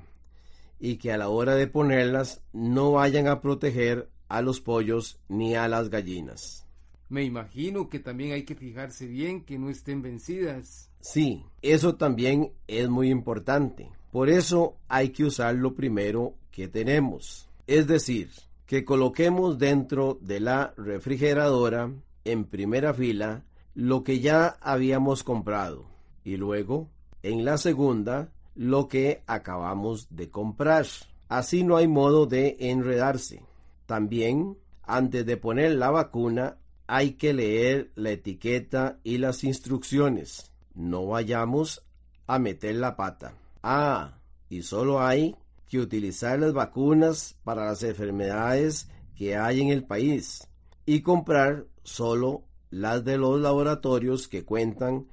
y 0.78 0.96
que 0.96 1.12
a 1.12 1.16
la 1.16 1.28
hora 1.28 1.54
de 1.54 1.66
ponerlas 1.66 2.42
no 2.52 2.92
vayan 2.92 3.28
a 3.28 3.40
proteger 3.40 4.10
a 4.28 4.42
los 4.42 4.60
pollos 4.60 5.20
ni 5.28 5.54
a 5.54 5.68
las 5.68 5.88
gallinas. 5.88 6.66
Me 7.08 7.22
imagino 7.22 7.88
que 7.88 8.00
también 8.00 8.32
hay 8.32 8.42
que 8.42 8.56
fijarse 8.56 9.06
bien 9.06 9.44
que 9.44 9.58
no 9.58 9.70
estén 9.70 10.02
vencidas. 10.02 10.90
Sí, 11.08 11.44
eso 11.62 11.94
también 11.94 12.50
es 12.66 12.88
muy 12.88 13.10
importante. 13.10 13.92
Por 14.10 14.28
eso 14.28 14.74
hay 14.88 15.10
que 15.10 15.24
usar 15.24 15.54
lo 15.54 15.72
primero 15.74 16.34
que 16.50 16.66
tenemos. 16.66 17.48
Es 17.68 17.86
decir, 17.86 18.30
que 18.66 18.84
coloquemos 18.84 19.56
dentro 19.56 20.18
de 20.20 20.40
la 20.40 20.74
refrigeradora 20.76 21.92
en 22.24 22.44
primera 22.44 22.92
fila 22.92 23.44
lo 23.72 24.02
que 24.02 24.18
ya 24.18 24.58
habíamos 24.60 25.22
comprado 25.22 25.84
y 26.24 26.38
luego 26.38 26.88
en 27.22 27.44
la 27.44 27.56
segunda 27.56 28.32
lo 28.56 28.88
que 28.88 29.22
acabamos 29.28 30.08
de 30.10 30.28
comprar. 30.28 30.86
Así 31.28 31.62
no 31.62 31.76
hay 31.76 31.86
modo 31.86 32.26
de 32.26 32.56
enredarse. 32.58 33.44
También, 33.86 34.58
antes 34.82 35.24
de 35.24 35.36
poner 35.36 35.76
la 35.76 35.90
vacuna, 35.90 36.56
hay 36.88 37.12
que 37.12 37.32
leer 37.32 37.92
la 37.94 38.10
etiqueta 38.10 38.98
y 39.04 39.18
las 39.18 39.44
instrucciones. 39.44 40.50
No 40.76 41.06
vayamos 41.06 41.84
a 42.26 42.38
meter 42.38 42.76
la 42.76 42.96
pata. 42.96 43.34
Ah, 43.62 44.18
y 44.50 44.62
solo 44.62 45.00
hay 45.00 45.34
que 45.68 45.78
utilizar 45.78 46.38
las 46.38 46.52
vacunas 46.52 47.36
para 47.42 47.64
las 47.64 47.82
enfermedades 47.82 48.88
que 49.16 49.36
hay 49.36 49.62
en 49.62 49.68
el 49.68 49.84
país 49.84 50.46
y 50.84 51.00
comprar 51.00 51.64
solo 51.82 52.44
las 52.70 53.04
de 53.04 53.16
los 53.16 53.40
laboratorios 53.40 54.28
que 54.28 54.44
cuentan 54.44 55.06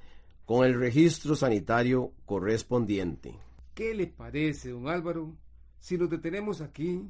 con 0.45 0.65
el 0.65 0.77
registro 0.77 1.35
sanitario 1.35 2.11
correspondiente. 2.25 3.39
¿Qué 3.73 3.95
le 3.95 4.07
parece, 4.07 4.71
don 4.71 4.89
Álvaro, 4.89 5.33
si 5.79 5.97
nos 5.97 6.09
detenemos 6.09 6.59
aquí 6.59 7.09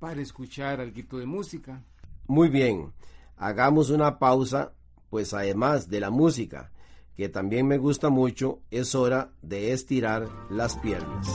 para 0.00 0.20
escuchar 0.20 0.80
algo 0.80 1.18
de 1.18 1.26
música? 1.26 1.84
Muy 2.26 2.48
bien, 2.48 2.92
hagamos 3.36 3.90
una 3.90 4.18
pausa, 4.18 4.72
pues 5.08 5.32
además 5.32 5.88
de 5.88 6.00
la 6.00 6.10
música, 6.10 6.72
que 7.16 7.28
también 7.28 7.66
me 7.66 7.78
gusta 7.78 8.08
mucho, 8.08 8.60
es 8.70 8.94
hora 8.94 9.30
de 9.42 9.72
estirar 9.72 10.28
las 10.50 10.76
piernas. 10.78 11.28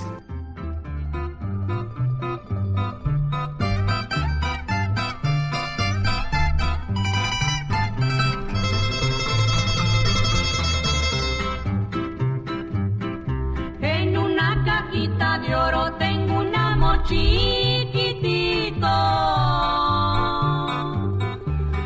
chiquitito. 17.07 18.87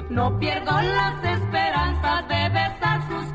No 0.10 0.38
pierdo 0.40 0.72
las 0.82 1.24
esperanzas 1.24 2.28
de 2.28 2.50
besar 2.50 3.08
sus 3.08 3.31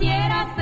Yo 0.00 0.55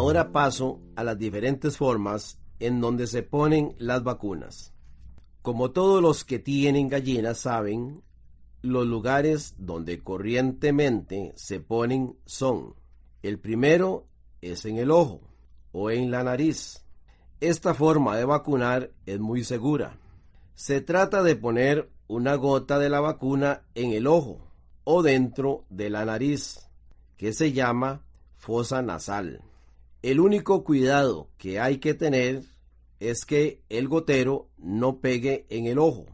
Ahora 0.00 0.32
paso 0.32 0.80
a 0.96 1.04
las 1.04 1.18
diferentes 1.18 1.76
formas 1.76 2.40
en 2.58 2.80
donde 2.80 3.06
se 3.06 3.22
ponen 3.22 3.74
las 3.76 4.02
vacunas. 4.02 4.72
Como 5.42 5.72
todos 5.72 6.00
los 6.00 6.24
que 6.24 6.38
tienen 6.38 6.88
gallinas 6.88 7.40
saben, 7.40 8.02
los 8.62 8.86
lugares 8.86 9.56
donde 9.58 10.02
corrientemente 10.02 11.34
se 11.36 11.60
ponen 11.60 12.16
son, 12.24 12.76
el 13.22 13.38
primero 13.38 14.06
es 14.40 14.64
en 14.64 14.78
el 14.78 14.90
ojo 14.90 15.20
o 15.70 15.90
en 15.90 16.10
la 16.10 16.24
nariz. 16.24 16.82
Esta 17.38 17.74
forma 17.74 18.16
de 18.16 18.24
vacunar 18.24 18.92
es 19.04 19.20
muy 19.20 19.44
segura. 19.44 19.98
Se 20.54 20.80
trata 20.80 21.22
de 21.22 21.36
poner 21.36 21.90
una 22.06 22.36
gota 22.36 22.78
de 22.78 22.88
la 22.88 23.00
vacuna 23.00 23.64
en 23.74 23.92
el 23.92 24.06
ojo 24.06 24.48
o 24.82 25.02
dentro 25.02 25.66
de 25.68 25.90
la 25.90 26.06
nariz, 26.06 26.70
que 27.18 27.34
se 27.34 27.52
llama 27.52 28.06
fosa 28.34 28.80
nasal. 28.80 29.42
El 30.02 30.18
único 30.18 30.64
cuidado 30.64 31.28
que 31.36 31.60
hay 31.60 31.76
que 31.76 31.92
tener 31.92 32.42
es 33.00 33.26
que 33.26 33.60
el 33.68 33.86
gotero 33.86 34.48
no 34.56 35.00
pegue 35.00 35.44
en 35.50 35.66
el 35.66 35.78
ojo, 35.78 36.06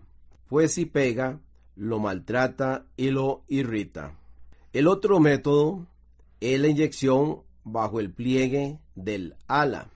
pues 0.49 0.75
si 0.75 0.87
pega, 0.87 1.41
lo 1.77 2.01
maltrata 2.01 2.87
y 2.97 3.11
lo 3.11 3.45
irrita. 3.47 4.19
El 4.73 4.89
otro 4.89 5.21
método 5.21 5.87
es 6.41 6.59
la 6.59 6.67
inyección 6.67 7.43
bajo 7.63 8.01
el 8.01 8.13
pliegue 8.13 8.81
del 8.97 9.37
ala. 9.47 9.91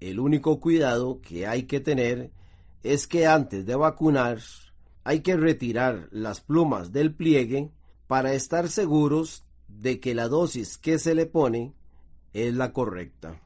El 0.00 0.20
único 0.20 0.60
cuidado 0.60 1.22
que 1.22 1.46
hay 1.46 1.62
que 1.62 1.80
tener 1.80 2.30
es 2.82 3.06
que 3.06 3.26
antes 3.26 3.64
de 3.64 3.74
vacunar 3.74 4.38
hay 5.02 5.20
que 5.20 5.36
retirar 5.38 6.08
las 6.10 6.42
plumas 6.42 6.92
del 6.92 7.14
pliegue 7.14 7.70
para 8.06 8.34
estar 8.34 8.68
seguros 8.68 9.44
de 9.68 9.98
que 9.98 10.14
la 10.14 10.28
dosis 10.28 10.76
que 10.76 10.98
se 10.98 11.14
le 11.14 11.24
pone 11.24 11.72
es 12.32 12.54
la 12.54 12.72
correcta. 12.72 13.40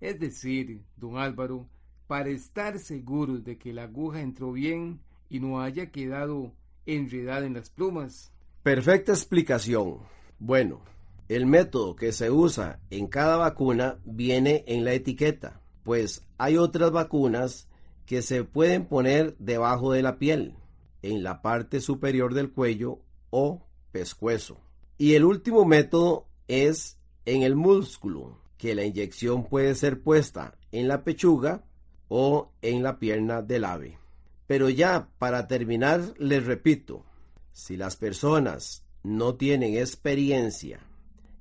Es 0.00 0.18
decir, 0.20 0.82
don 0.96 1.18
Álvaro, 1.18 1.68
para 2.06 2.30
estar 2.30 2.78
seguros 2.78 3.44
de 3.44 3.58
que 3.58 3.72
la 3.72 3.84
aguja 3.84 4.20
entró 4.20 4.52
bien 4.52 5.00
y 5.28 5.40
no 5.40 5.60
haya 5.60 5.90
quedado 5.90 6.52
enredada 6.86 7.46
en 7.46 7.54
las 7.54 7.70
plumas. 7.70 8.32
Perfecta 8.62 9.12
explicación. 9.12 9.98
Bueno, 10.38 10.80
el 11.28 11.46
método 11.46 11.96
que 11.96 12.12
se 12.12 12.30
usa 12.30 12.80
en 12.90 13.06
cada 13.06 13.36
vacuna 13.36 13.98
viene 14.04 14.64
en 14.66 14.84
la 14.84 14.94
etiqueta, 14.94 15.60
pues 15.82 16.24
hay 16.38 16.56
otras 16.56 16.90
vacunas 16.90 17.68
que 18.06 18.22
se 18.22 18.44
pueden 18.44 18.86
poner 18.86 19.36
debajo 19.38 19.92
de 19.92 20.02
la 20.02 20.18
piel, 20.18 20.54
en 21.02 21.22
la 21.22 21.42
parte 21.42 21.80
superior 21.80 22.32
del 22.32 22.50
cuello 22.50 23.00
o 23.30 23.66
pescuezo. 23.92 24.60
Y 24.96 25.14
el 25.14 25.24
último 25.24 25.64
método 25.64 26.26
es 26.48 26.97
en 27.28 27.42
el 27.42 27.56
músculo, 27.56 28.38
que 28.56 28.74
la 28.74 28.84
inyección 28.84 29.44
puede 29.44 29.74
ser 29.74 30.02
puesta 30.02 30.56
en 30.72 30.88
la 30.88 31.04
pechuga 31.04 31.62
o 32.08 32.52
en 32.62 32.82
la 32.82 32.98
pierna 32.98 33.42
del 33.42 33.66
ave. 33.66 33.98
Pero 34.46 34.70
ya 34.70 35.10
para 35.18 35.46
terminar, 35.46 36.14
les 36.16 36.46
repito, 36.46 37.04
si 37.52 37.76
las 37.76 37.96
personas 37.96 38.82
no 39.02 39.34
tienen 39.34 39.76
experiencia 39.76 40.80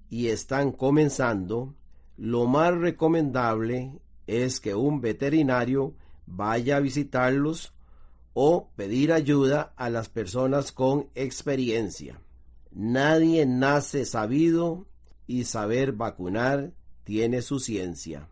y 0.10 0.28
están 0.28 0.74
comenzando, 0.74 1.74
lo 2.18 2.48
más 2.48 2.76
recomendable 2.76 3.98
es 4.28 4.60
que 4.60 4.76
un 4.76 5.00
veterinario 5.00 5.94
vaya 6.26 6.76
a 6.76 6.82
visitarlos 6.82 7.74
o 8.34 8.72
pedir 8.76 9.14
ayuda 9.14 9.74
a 9.78 9.90
las 9.90 10.10
personas 10.10 10.74
con 10.74 11.08
experiencia. 11.16 12.20
Nadie 12.72 13.46
nace 13.46 14.06
sabido 14.06 14.86
y 15.28 15.44
saber 15.44 15.92
vacunar 15.92 16.72
tiene 17.04 17.42
su 17.42 17.60
ciencia. 17.60 18.28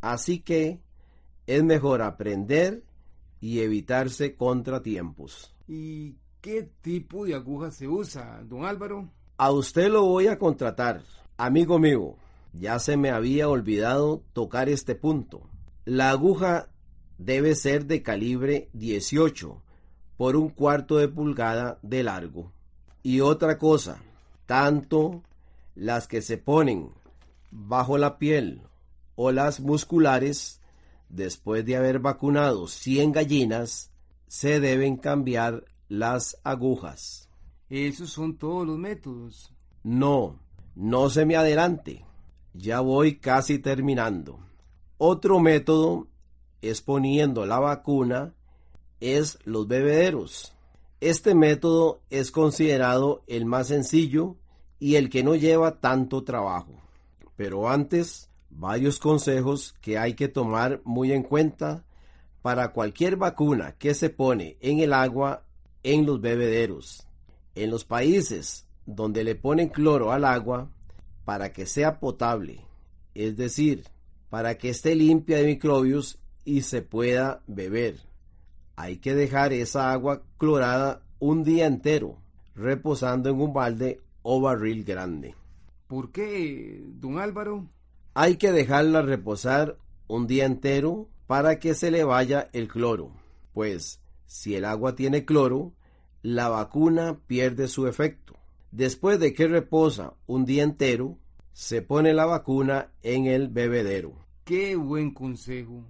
Así 0.00 0.40
que 0.40 0.80
es 1.46 1.62
mejor 1.62 2.02
aprender 2.02 2.82
y 3.40 3.60
evitarse 3.60 4.34
contratiempos. 4.34 5.54
¿Y 5.66 6.16
qué 6.40 6.68
tipo 6.80 7.26
de 7.26 7.34
aguja 7.34 7.70
se 7.70 7.86
usa, 7.86 8.42
don 8.44 8.64
Álvaro? 8.64 9.08
A 9.36 9.50
usted 9.52 9.88
lo 9.88 10.04
voy 10.04 10.26
a 10.26 10.38
contratar, 10.38 11.02
amigo 11.36 11.78
mío. 11.78 12.16
Ya 12.52 12.78
se 12.78 12.96
me 12.96 13.10
había 13.10 13.48
olvidado 13.48 14.24
tocar 14.32 14.68
este 14.68 14.94
punto. 14.94 15.42
La 15.84 16.10
aguja 16.10 16.70
debe 17.18 17.54
ser 17.54 17.86
de 17.86 18.02
calibre 18.02 18.68
18 18.72 19.62
por 20.16 20.36
un 20.36 20.48
cuarto 20.48 20.96
de 20.96 21.08
pulgada 21.08 21.78
de 21.82 22.02
largo. 22.02 22.52
Y 23.02 23.20
otra 23.20 23.58
cosa, 23.58 24.02
tanto 24.46 25.22
las 25.78 26.08
que 26.08 26.22
se 26.22 26.38
ponen 26.38 26.90
bajo 27.52 27.98
la 27.98 28.18
piel 28.18 28.62
o 29.14 29.30
las 29.30 29.60
musculares, 29.60 30.60
después 31.08 31.64
de 31.64 31.76
haber 31.76 32.00
vacunado 32.00 32.66
100 32.66 33.12
gallinas, 33.12 33.92
se 34.26 34.58
deben 34.58 34.96
cambiar 34.96 35.64
las 35.88 36.36
agujas. 36.42 37.28
Esos 37.70 38.10
son 38.10 38.36
todos 38.36 38.66
los 38.66 38.76
métodos. 38.76 39.54
No, 39.84 40.40
no 40.74 41.10
se 41.10 41.24
me 41.24 41.36
adelante. 41.36 42.04
Ya 42.54 42.80
voy 42.80 43.18
casi 43.18 43.60
terminando. 43.60 44.40
Otro 44.96 45.38
método 45.38 46.08
es 46.60 46.82
poniendo 46.82 47.46
la 47.46 47.60
vacuna 47.60 48.34
es 48.98 49.38
los 49.44 49.68
bebederos. 49.68 50.54
Este 51.00 51.36
método 51.36 52.00
es 52.10 52.32
considerado 52.32 53.22
el 53.28 53.46
más 53.46 53.68
sencillo 53.68 54.36
y 54.78 54.96
el 54.96 55.10
que 55.10 55.22
no 55.22 55.34
lleva 55.34 55.80
tanto 55.80 56.24
trabajo. 56.24 56.74
Pero 57.36 57.68
antes, 57.68 58.30
varios 58.50 58.98
consejos 58.98 59.74
que 59.80 59.98
hay 59.98 60.14
que 60.14 60.28
tomar 60.28 60.80
muy 60.84 61.12
en 61.12 61.22
cuenta 61.22 61.84
para 62.42 62.72
cualquier 62.72 63.16
vacuna 63.16 63.72
que 63.78 63.94
se 63.94 64.10
pone 64.10 64.56
en 64.60 64.80
el 64.80 64.92
agua 64.92 65.44
en 65.82 66.06
los 66.06 66.20
bebederos. 66.20 67.06
En 67.54 67.70
los 67.70 67.84
países 67.84 68.66
donde 68.86 69.24
le 69.24 69.34
ponen 69.34 69.68
cloro 69.68 70.12
al 70.12 70.24
agua, 70.24 70.70
para 71.24 71.52
que 71.52 71.66
sea 71.66 72.00
potable, 72.00 72.64
es 73.14 73.36
decir, 73.36 73.84
para 74.30 74.56
que 74.56 74.70
esté 74.70 74.94
limpia 74.94 75.36
de 75.36 75.46
microbios 75.46 76.18
y 76.44 76.62
se 76.62 76.80
pueda 76.80 77.42
beber. 77.46 77.96
Hay 78.76 78.96
que 78.96 79.14
dejar 79.14 79.52
esa 79.52 79.92
agua 79.92 80.22
clorada 80.38 81.02
un 81.18 81.44
día 81.44 81.66
entero, 81.66 82.16
reposando 82.54 83.28
en 83.28 83.40
un 83.40 83.52
balde 83.52 84.00
o 84.30 84.42
barril 84.42 84.84
grande. 84.84 85.34
¿Por 85.86 86.12
qué, 86.12 86.82
don 87.00 87.18
Álvaro? 87.18 87.66
Hay 88.12 88.36
que 88.36 88.52
dejarla 88.52 89.00
reposar 89.00 89.78
un 90.06 90.26
día 90.26 90.44
entero 90.44 91.08
para 91.26 91.58
que 91.58 91.72
se 91.72 91.90
le 91.90 92.04
vaya 92.04 92.50
el 92.52 92.68
cloro, 92.68 93.10
pues 93.54 94.02
si 94.26 94.54
el 94.54 94.66
agua 94.66 94.94
tiene 94.94 95.24
cloro, 95.24 95.72
la 96.20 96.50
vacuna 96.50 97.18
pierde 97.26 97.68
su 97.68 97.86
efecto. 97.86 98.34
Después 98.70 99.18
de 99.18 99.32
que 99.32 99.48
reposa 99.48 100.12
un 100.26 100.44
día 100.44 100.62
entero, 100.62 101.16
se 101.54 101.80
pone 101.80 102.12
la 102.12 102.26
vacuna 102.26 102.90
en 103.02 103.24
el 103.24 103.48
bebedero. 103.48 104.12
Qué 104.44 104.76
buen 104.76 105.14
consejo. 105.14 105.86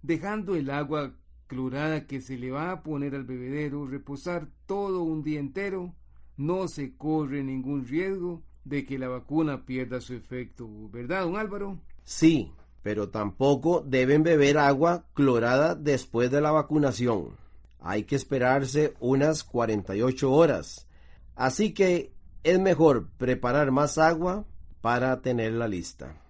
Dejando 0.00 0.54
el 0.54 0.70
agua 0.70 1.12
clorada 1.48 2.06
que 2.06 2.22
se 2.22 2.38
le 2.38 2.50
va 2.50 2.70
a 2.70 2.82
poner 2.82 3.14
al 3.14 3.24
bebedero 3.24 3.86
reposar 3.86 4.48
todo 4.64 5.02
un 5.02 5.22
día 5.22 5.38
entero, 5.38 5.94
no 6.36 6.68
se 6.68 6.96
corre 6.96 7.42
ningún 7.42 7.86
riesgo 7.86 8.42
de 8.64 8.84
que 8.84 8.98
la 8.98 9.08
vacuna 9.08 9.64
pierda 9.64 10.00
su 10.00 10.14
efecto, 10.14 10.68
¿verdad, 10.90 11.22
don 11.22 11.36
Álvaro? 11.36 11.78
Sí, 12.04 12.52
pero 12.82 13.08
tampoco 13.08 13.82
deben 13.86 14.22
beber 14.22 14.58
agua 14.58 15.04
clorada 15.14 15.74
después 15.74 16.30
de 16.30 16.40
la 16.40 16.50
vacunación. 16.50 17.36
Hay 17.80 18.04
que 18.04 18.16
esperarse 18.16 18.94
unas 19.00 19.44
48 19.44 20.32
horas. 20.32 20.86
Así 21.34 21.72
que 21.72 22.12
es 22.42 22.58
mejor 22.60 23.08
preparar 23.18 23.70
más 23.70 23.98
agua 23.98 24.44
para 24.80 25.20
tenerla 25.20 25.68
lista. 25.68 26.20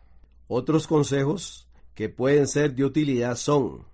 Otros 0.46 0.86
consejos 0.86 1.68
que 1.94 2.08
pueden 2.08 2.46
ser 2.46 2.74
de 2.74 2.84
utilidad 2.84 3.36
son, 3.36 3.84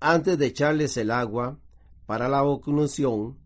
antes 0.00 0.38
de 0.38 0.46
echarles 0.46 0.96
el 0.96 1.10
agua 1.10 1.58
para 2.06 2.28
la 2.28 2.42
vacunación, 2.42 3.36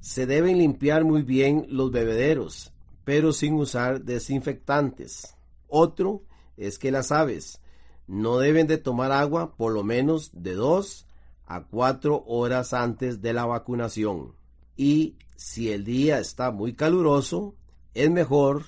se 0.00 0.26
deben 0.26 0.58
limpiar 0.58 1.04
muy 1.04 1.22
bien 1.22 1.66
los 1.68 1.90
bebederos, 1.90 2.72
pero 3.04 3.32
sin 3.32 3.54
usar 3.54 4.02
desinfectantes. 4.02 5.34
Otro 5.66 6.22
es 6.56 6.78
que 6.78 6.90
las 6.90 7.12
aves 7.12 7.60
no 8.06 8.38
deben 8.38 8.66
de 8.66 8.78
tomar 8.78 9.12
agua 9.12 9.54
por 9.56 9.72
lo 9.72 9.84
menos 9.84 10.30
de 10.32 10.54
2 10.54 11.06
a 11.46 11.64
4 11.64 12.24
horas 12.26 12.72
antes 12.72 13.20
de 13.20 13.32
la 13.32 13.46
vacunación. 13.46 14.34
Y 14.76 15.16
si 15.36 15.70
el 15.70 15.84
día 15.84 16.18
está 16.18 16.50
muy 16.50 16.74
caluroso, 16.74 17.54
es 17.94 18.10
mejor 18.10 18.64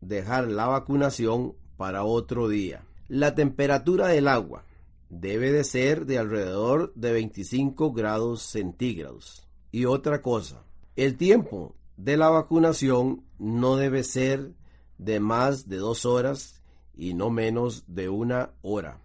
dejar 0.00 0.48
la 0.48 0.66
vacunación 0.66 1.54
para 1.76 2.04
otro 2.04 2.48
día. 2.48 2.84
La 3.08 3.34
temperatura 3.34 4.08
del 4.08 4.28
agua 4.28 4.64
debe 5.10 5.52
de 5.52 5.64
ser 5.64 6.06
de 6.06 6.18
alrededor 6.18 6.92
de 6.94 7.12
25 7.12 7.92
grados 7.92 8.42
centígrados. 8.42 9.46
Y 9.70 9.86
otra 9.86 10.22
cosa, 10.22 10.64
el 10.96 11.16
tiempo 11.16 11.74
de 11.96 12.16
la 12.16 12.28
vacunación 12.28 13.24
no 13.38 13.76
debe 13.76 14.04
ser 14.04 14.52
de 14.98 15.18
más 15.18 15.68
de 15.68 15.78
dos 15.78 16.06
horas 16.06 16.62
y 16.96 17.14
no 17.14 17.30
menos 17.30 17.84
de 17.88 18.08
una 18.08 18.50
hora. 18.62 19.00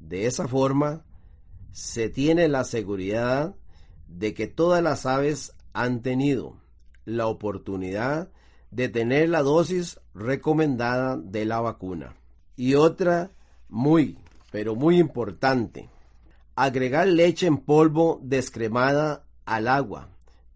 De 0.00 0.26
esa 0.26 0.48
forma, 0.48 1.04
se 1.70 2.08
tiene 2.08 2.48
la 2.48 2.64
seguridad 2.64 3.54
de 4.08 4.34
que 4.34 4.48
todas 4.48 4.82
las 4.82 5.06
aves 5.06 5.52
han 5.72 6.02
tenido 6.02 6.56
la 7.04 7.26
oportunidad 7.26 8.30
de 8.70 8.88
tener 8.88 9.28
la 9.28 9.42
dosis 9.42 10.00
recomendada 10.14 11.16
de 11.16 11.44
la 11.44 11.60
vacuna. 11.60 12.16
Y 12.56 12.74
otra 12.74 13.30
muy, 13.68 14.18
pero 14.50 14.74
muy 14.74 14.98
importante, 14.98 15.88
agregar 16.56 17.06
leche 17.06 17.46
en 17.46 17.58
polvo 17.58 18.18
descremada 18.22 19.24
al 19.46 19.68
agua 19.68 20.08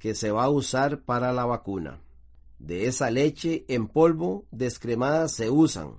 que 0.03 0.17
se 0.17 0.33
va 0.33 0.43
a 0.43 0.51
usar 0.51 1.03
para 1.03 1.33
la 1.33 1.45
vacuna. 1.45 2.01
De 2.59 2.87
esa 2.87 3.09
leche 3.12 3.65
en 3.69 3.87
polvo 3.87 4.47
descremada 4.51 5.29
se 5.29 5.49
usan 5.49 5.93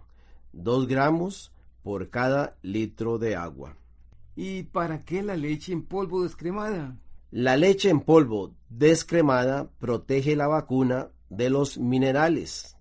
2 0.51 0.89
gramos 0.89 1.53
por 1.83 2.09
cada 2.09 2.57
litro 2.61 3.17
de 3.17 3.37
agua. 3.37 3.77
¿Y 4.35 4.63
para 4.63 5.05
qué 5.05 5.23
la 5.23 5.37
leche 5.37 5.71
en 5.71 5.83
polvo 5.85 6.23
descremada? 6.23 6.97
La 7.31 7.55
leche 7.55 7.89
en 7.89 8.01
polvo 8.01 8.53
descremada 8.67 9.69
protege 9.79 10.35
la 10.35 10.47
vacuna 10.47 11.07
de 11.29 11.49
los 11.49 11.77
minerales 11.77 12.75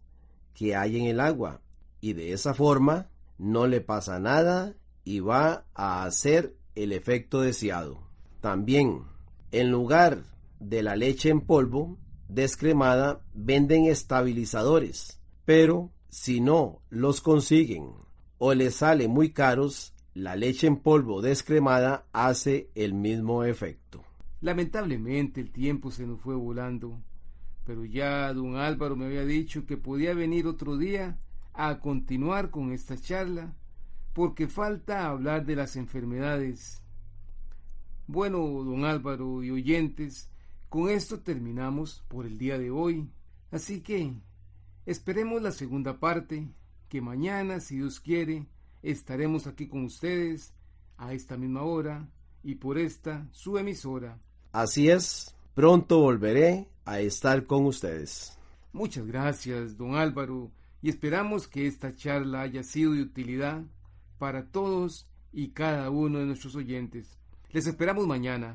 que 0.54 0.74
hay 0.74 0.98
en 0.98 1.04
el 1.04 1.20
agua 1.20 1.60
y 2.00 2.14
de 2.14 2.32
esa 2.32 2.52
forma 2.52 3.10
no 3.38 3.68
le 3.68 3.80
pasa 3.80 4.18
nada 4.18 4.74
y 5.04 5.20
va 5.20 5.66
a 5.74 6.02
hacer 6.02 6.56
el 6.74 6.90
efecto 6.90 7.42
deseado. 7.42 8.00
También, 8.40 9.04
en 9.52 9.70
lugar 9.70 10.31
de 10.62 10.82
la 10.82 10.96
leche 10.96 11.28
en 11.28 11.40
polvo 11.40 11.98
descremada, 12.28 13.22
venden 13.34 13.84
estabilizadores, 13.84 15.20
pero 15.44 15.92
si 16.08 16.40
no 16.40 16.82
los 16.88 17.20
consiguen 17.20 17.90
o 18.38 18.54
les 18.54 18.76
sale 18.76 19.08
muy 19.08 19.30
caros, 19.30 19.94
la 20.14 20.36
leche 20.36 20.66
en 20.66 20.76
polvo 20.76 21.22
descremada 21.22 22.06
hace 22.12 22.70
el 22.74 22.94
mismo 22.94 23.44
efecto. 23.44 24.02
Lamentablemente 24.40 25.40
el 25.40 25.50
tiempo 25.52 25.90
se 25.90 26.06
nos 26.06 26.20
fue 26.20 26.34
volando, 26.34 27.00
pero 27.64 27.84
ya 27.84 28.32
don 28.32 28.56
Álvaro 28.56 28.96
me 28.96 29.06
había 29.06 29.24
dicho 29.24 29.66
que 29.66 29.76
podía 29.76 30.14
venir 30.14 30.46
otro 30.46 30.76
día 30.76 31.18
a 31.52 31.80
continuar 31.80 32.50
con 32.50 32.72
esta 32.72 32.96
charla 32.96 33.54
porque 34.12 34.48
falta 34.48 35.06
hablar 35.06 35.46
de 35.46 35.56
las 35.56 35.76
enfermedades. 35.76 36.82
Bueno, 38.06 38.38
don 38.38 38.84
Álvaro 38.84 39.42
y 39.42 39.50
oyentes, 39.50 40.31
con 40.72 40.88
esto 40.88 41.20
terminamos 41.20 42.02
por 42.08 42.24
el 42.24 42.38
día 42.38 42.58
de 42.58 42.70
hoy. 42.70 43.06
Así 43.50 43.82
que 43.82 44.14
esperemos 44.86 45.42
la 45.42 45.52
segunda 45.52 46.00
parte, 46.00 46.48
que 46.88 47.02
mañana, 47.02 47.60
si 47.60 47.76
Dios 47.76 48.00
quiere, 48.00 48.46
estaremos 48.82 49.46
aquí 49.46 49.68
con 49.68 49.84
ustedes 49.84 50.54
a 50.96 51.12
esta 51.12 51.36
misma 51.36 51.62
hora 51.62 52.08
y 52.42 52.54
por 52.54 52.78
esta 52.78 53.28
su 53.32 53.58
emisora. 53.58 54.18
Así 54.50 54.88
es, 54.88 55.34
pronto 55.52 56.00
volveré 56.00 56.66
a 56.86 57.00
estar 57.00 57.44
con 57.44 57.66
ustedes. 57.66 58.38
Muchas 58.72 59.06
gracias, 59.06 59.76
don 59.76 59.94
Álvaro, 59.94 60.50
y 60.80 60.88
esperamos 60.88 61.48
que 61.48 61.66
esta 61.66 61.94
charla 61.94 62.40
haya 62.40 62.62
sido 62.62 62.92
de 62.92 63.02
utilidad 63.02 63.62
para 64.16 64.46
todos 64.46 65.06
y 65.34 65.48
cada 65.48 65.90
uno 65.90 66.20
de 66.20 66.24
nuestros 66.24 66.56
oyentes. 66.56 67.18
Les 67.50 67.66
esperamos 67.66 68.06
mañana. 68.06 68.54